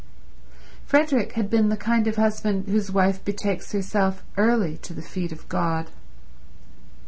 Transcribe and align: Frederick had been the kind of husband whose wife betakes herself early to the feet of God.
Frederick 0.83 1.33
had 1.33 1.47
been 1.47 1.69
the 1.69 1.77
kind 1.77 2.07
of 2.07 2.15
husband 2.15 2.67
whose 2.67 2.91
wife 2.91 3.23
betakes 3.23 3.71
herself 3.71 4.23
early 4.35 4.77
to 4.77 4.95
the 4.95 5.01
feet 5.03 5.31
of 5.31 5.47
God. 5.47 5.89